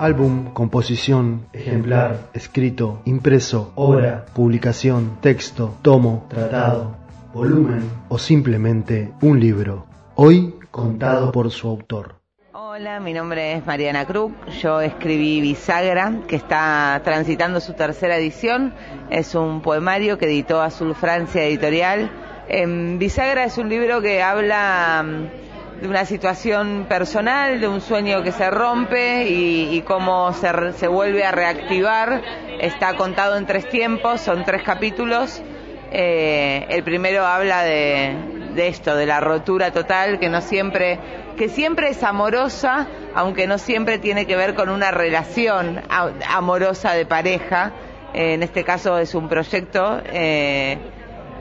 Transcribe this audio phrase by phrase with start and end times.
[0.00, 6.96] Álbum, composición, ejemplar, escrito, impreso, obra, publicación, texto, tomo, tratado,
[7.34, 9.84] volumen o simplemente un libro.
[10.14, 12.14] Hoy contado por su autor.
[12.54, 14.32] Hola, mi nombre es Mariana Krug.
[14.62, 18.72] Yo escribí Bisagra, que está transitando su tercera edición.
[19.10, 22.10] Es un poemario que editó Azul Francia Editorial.
[22.48, 25.04] En Bisagra es un libro que habla
[25.80, 31.24] de una situación personal, de un sueño que se rompe y, cómo se, se, vuelve
[31.24, 32.22] a reactivar.
[32.60, 35.42] Está contado en tres tiempos, son tres capítulos.
[35.90, 38.14] Eh, el primero habla de,
[38.54, 40.98] de, esto, de la rotura total, que no siempre,
[41.36, 47.06] que siempre es amorosa, aunque no siempre tiene que ver con una relación amorosa de
[47.06, 47.72] pareja.
[48.12, 50.02] Eh, en este caso es un proyecto.
[50.12, 50.78] Eh,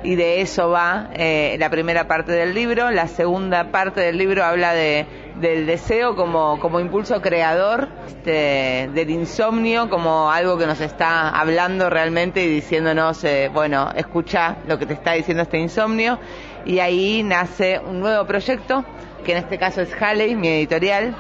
[0.04, 2.90] y de eso va eh, la primera parte del libro.
[2.92, 5.06] La segunda parte del libro habla de,
[5.40, 11.90] del deseo como, como impulso creador, este, del insomnio como algo que nos está hablando
[11.90, 16.20] realmente y diciéndonos, eh, bueno, escucha lo que te está diciendo este insomnio.
[16.66, 18.84] Y ahí nace un nuevo proyecto,
[19.26, 21.16] que en este caso es Halley, mi editorial.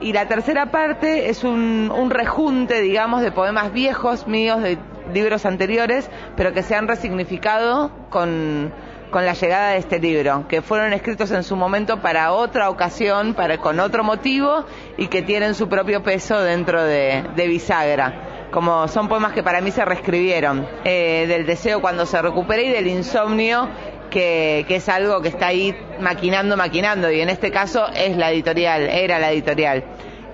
[0.00, 4.76] Y la tercera parte es un, un rejunte, digamos, de poemas viejos míos de
[5.12, 8.72] libros anteriores, pero que se han resignificado con,
[9.10, 13.34] con la llegada de este libro, que fueron escritos en su momento para otra ocasión,
[13.34, 14.64] para, con otro motivo
[14.96, 18.48] y que tienen su propio peso dentro de, Bisagra.
[18.50, 22.70] Como son poemas que para mí se reescribieron, eh, del deseo cuando se recupera y
[22.70, 23.68] del insomnio
[24.10, 28.30] que, que, es algo que está ahí maquinando, maquinando, y en este caso es la
[28.30, 29.84] editorial, era la editorial.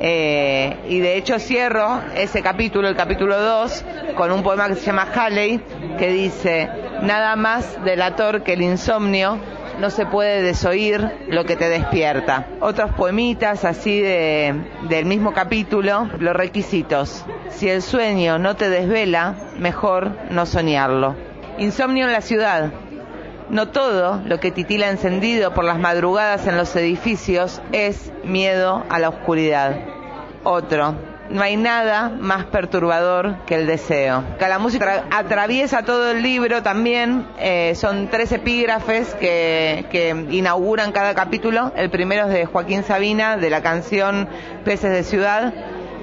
[0.01, 3.85] Eh, y de hecho cierro ese capítulo, el capítulo 2,
[4.17, 5.61] con un poema que se llama Halley,
[5.99, 6.69] que dice,
[7.03, 9.39] nada más delator que el insomnio,
[9.79, 12.47] no se puede desoír lo que te despierta.
[12.61, 14.55] Otros poemitas así de,
[14.89, 17.25] del mismo capítulo, los requisitos.
[17.51, 21.17] Si el sueño no te desvela, mejor no soñarlo.
[21.59, 22.73] Insomnio en la ciudad.
[23.53, 28.99] No todo lo que titila encendido por las madrugadas en los edificios es miedo a
[28.99, 29.77] la oscuridad.
[30.43, 30.95] Otro,
[31.29, 34.25] no hay nada más perturbador que el deseo.
[34.39, 40.91] Que la música atraviesa todo el libro también, eh, son tres epígrafes que, que, inauguran
[40.91, 41.73] cada capítulo.
[41.77, 44.31] El primero es de Joaquín Sabina, de la canción
[44.65, 45.53] Peces de Ciudad.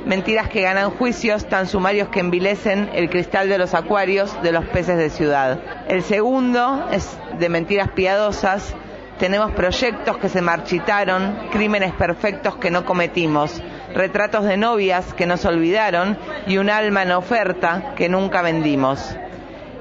[0.10, 4.66] Mentiras que ganan juicios tan sumarios que envilecen el cristal de los acuarios de los
[4.66, 5.60] peces de ciudad.
[5.88, 8.74] El segundo es de mentiras piadosas.
[9.20, 13.62] Tenemos proyectos que se marchitaron, crímenes perfectos que no cometimos,
[13.94, 16.18] retratos de novias que nos olvidaron
[16.48, 19.16] y un alma en oferta que nunca vendimos.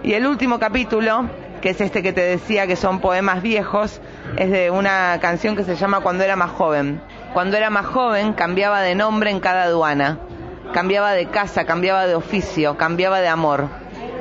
[0.03, 1.25] Y el último capítulo,
[1.63, 4.03] que es este que te decía que son poemas viejos,
[4.37, 7.01] es de una canción que se llama Cuando era más joven.
[7.33, 10.19] Cuando era más joven cambiaba de nombre en cada aduana,
[10.73, 13.69] cambiaba de casa, cambiaba de oficio, cambiaba de amor.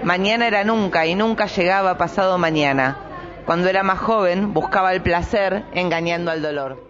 [0.03, 2.97] Mañana era nunca y nunca llegaba pasado mañana.
[3.46, 6.84] Cuando era más joven buscaba el placer engañando al dolor.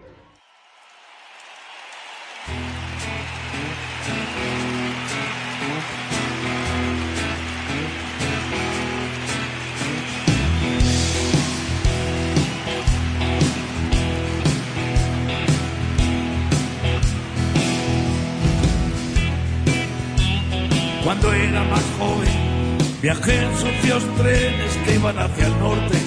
[21.20, 25.98] Cuando era más joven, viajé en sucios trenes que iban hacia el norte.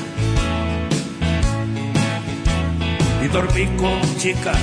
[3.21, 4.57] Y dormí con chicas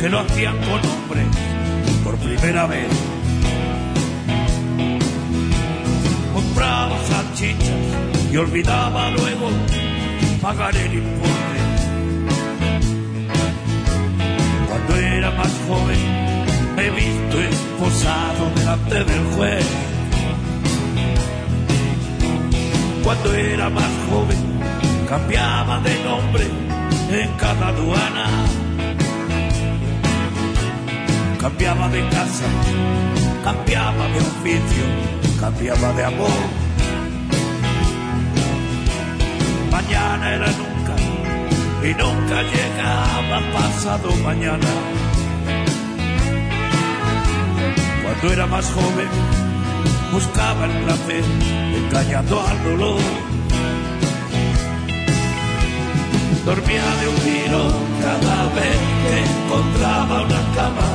[0.00, 1.26] que lo hacían con hombres
[2.04, 2.86] por primera vez.
[6.32, 9.50] Compraba salchichas y olvidaba luego
[10.40, 11.58] pagar el importe.
[14.68, 15.98] Cuando era más joven,
[16.78, 17.11] he visto
[17.82, 19.66] esposado delante del juez.
[23.02, 24.38] Cuando era más joven,
[25.08, 26.46] cambiaba de nombre
[27.10, 28.26] en cada aduana.
[31.40, 32.46] Cambiaba de casa,
[33.42, 34.84] cambiaba de oficio,
[35.40, 36.42] cambiaba de amor.
[39.72, 40.94] Mañana era nunca
[41.82, 45.01] y nunca llegaba pasado mañana.
[48.12, 49.08] Cuando era más joven,
[50.12, 51.24] buscaba el placer,
[51.74, 53.00] engañando al dolor.
[56.44, 57.72] Dormía de un tiro
[58.02, 60.88] cada vez que encontraba una cama.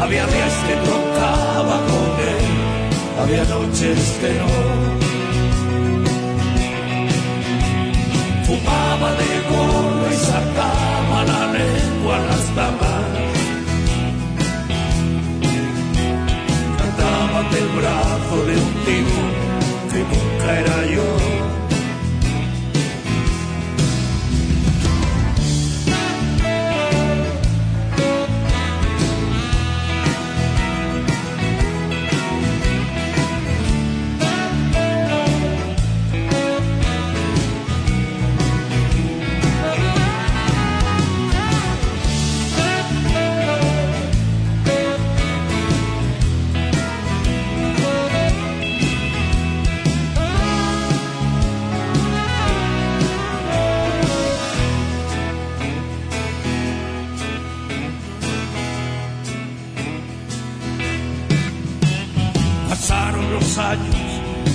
[0.00, 2.46] Había días que tocaba con él,
[3.22, 4.50] había noches que no.
[8.46, 12.83] Fumaba de gorro y sacaba la lengua a las damas
[18.42, 19.20] de un tipo
[19.90, 21.23] que nunca era yo.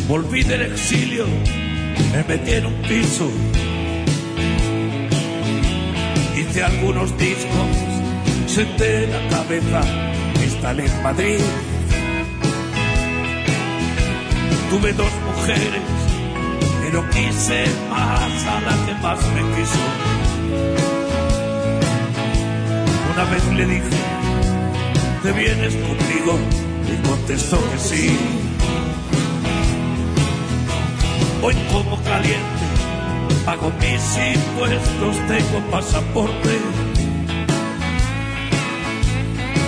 [0.08, 1.26] Volví del exilio,
[2.12, 3.30] me metí en un piso,
[6.36, 7.68] hice algunos discos,
[8.48, 9.82] senté la cabeza,
[10.44, 11.40] instalé en Madrid.
[14.70, 15.82] Tuve dos mujeres,
[16.82, 19.80] pero quise más a la que más me quiso.
[23.14, 23.98] Una vez le dije,
[25.24, 26.40] ¿te vienes conmigo?
[26.88, 28.18] Y contestó que sí.
[31.42, 32.66] Hoy como caliente,
[33.46, 36.60] pago mis impuestos, tengo pasaporte.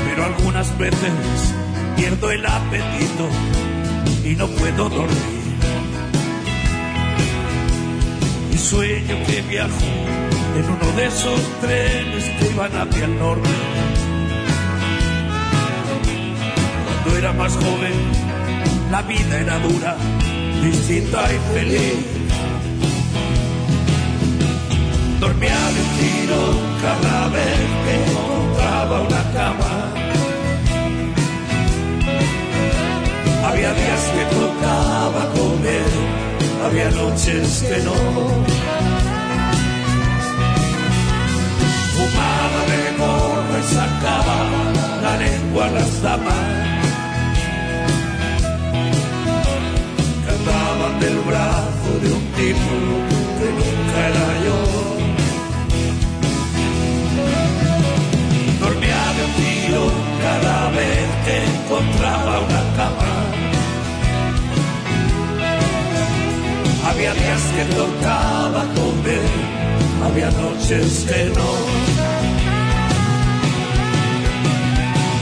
[0.05, 1.55] Pero algunas veces
[1.95, 3.29] pierdo el apetito
[4.25, 5.41] y no puedo dormir.
[8.53, 10.21] Y sueño que viajo
[10.57, 13.49] en uno de esos trenes que iban hacia el norte.
[16.85, 17.93] Cuando era más joven,
[18.91, 19.95] la vida era dura,
[20.61, 22.05] distinta y feliz.
[25.19, 26.41] Dormía de tiro
[26.81, 29.73] cada vez que encontraba una cama.
[33.47, 35.91] Había días que tocaba comer,
[36.65, 37.93] había noches que no.
[41.93, 44.37] Fumaba de gorro y sacaba
[45.01, 46.60] la lengua a las damas.
[66.91, 69.29] Había días que tocaba comer,
[70.05, 71.51] había noches que no.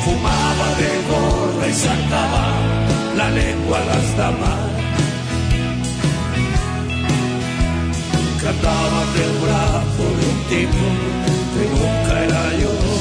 [0.04, 2.44] Fumaba de gorra y sacaba
[3.16, 4.60] la lengua a las damas.
[8.42, 10.86] Cantaba del brazo de un tipo
[11.54, 12.99] que nunca era yo.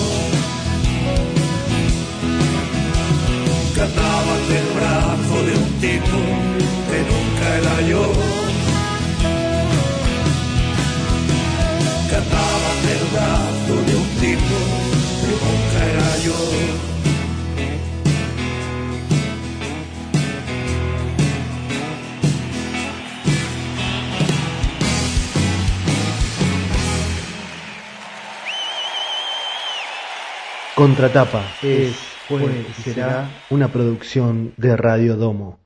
[3.89, 6.19] Cantaba del brazo de un tipo
[6.91, 8.05] que nunca era yo.
[12.11, 14.57] Cantaba del brazo de un tipo
[15.23, 16.37] que nunca era yo.
[30.75, 35.59] Contratapa es, fue y será una producción de Radio Domo.